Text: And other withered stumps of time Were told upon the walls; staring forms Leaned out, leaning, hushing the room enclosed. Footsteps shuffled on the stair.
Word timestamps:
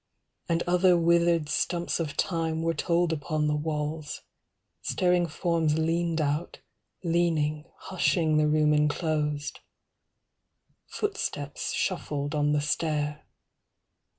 And 0.49 0.63
other 0.65 0.97
withered 0.97 1.47
stumps 1.47 1.99
of 1.99 2.17
time 2.17 2.63
Were 2.63 2.73
told 2.73 3.13
upon 3.13 3.45
the 3.45 3.55
walls; 3.55 4.21
staring 4.81 5.27
forms 5.27 5.77
Leaned 5.77 6.19
out, 6.19 6.59
leaning, 7.03 7.65
hushing 7.77 8.37
the 8.37 8.47
room 8.47 8.73
enclosed. 8.73 9.59
Footsteps 10.87 11.71
shuffled 11.73 12.33
on 12.33 12.51
the 12.51 12.61
stair. 12.61 13.27